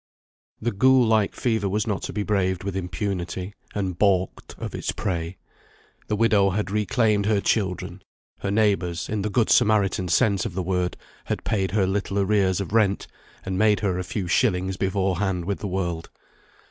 [0.59, 4.91] The ghoul like fever was not to be braved with impunity, and baulked of its
[4.91, 5.37] prey.
[6.07, 8.01] The widow had reclaimed her children;
[8.39, 12.59] her neighbours, in the good Samaritan sense of the word, had paid her little arrears
[12.59, 13.05] of rent,
[13.45, 16.09] and made her a few shillings beforehand with the world.